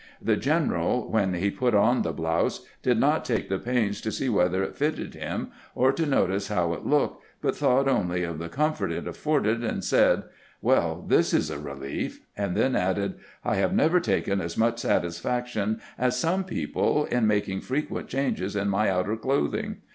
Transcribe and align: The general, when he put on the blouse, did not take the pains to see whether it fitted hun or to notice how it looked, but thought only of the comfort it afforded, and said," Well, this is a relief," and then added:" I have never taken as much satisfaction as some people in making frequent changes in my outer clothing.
The 0.19 0.35
general, 0.35 1.07
when 1.11 1.35
he 1.35 1.51
put 1.51 1.75
on 1.75 2.01
the 2.01 2.11
blouse, 2.11 2.65
did 2.81 2.97
not 2.99 3.23
take 3.23 3.49
the 3.49 3.59
pains 3.59 4.01
to 4.01 4.11
see 4.11 4.29
whether 4.29 4.63
it 4.63 4.75
fitted 4.75 5.13
hun 5.15 5.51
or 5.75 5.91
to 5.91 6.07
notice 6.07 6.47
how 6.47 6.73
it 6.73 6.87
looked, 6.87 7.23
but 7.39 7.55
thought 7.55 7.87
only 7.87 8.23
of 8.23 8.39
the 8.39 8.49
comfort 8.49 8.91
it 8.91 9.07
afforded, 9.07 9.63
and 9.63 9.83
said," 9.83 10.23
Well, 10.69 11.05
this 11.07 11.35
is 11.35 11.51
a 11.51 11.59
relief," 11.59 12.25
and 12.35 12.57
then 12.57 12.75
added:" 12.75 13.19
I 13.45 13.57
have 13.57 13.75
never 13.75 13.99
taken 13.99 14.41
as 14.41 14.57
much 14.57 14.79
satisfaction 14.79 15.79
as 15.99 16.17
some 16.19 16.45
people 16.45 17.05
in 17.05 17.27
making 17.27 17.61
frequent 17.61 18.07
changes 18.07 18.55
in 18.55 18.69
my 18.69 18.89
outer 18.89 19.15
clothing. 19.15 19.81